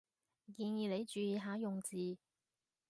[0.57, 2.17] 建議你注意下用字